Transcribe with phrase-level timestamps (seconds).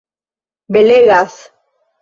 [0.69, 1.35] belegas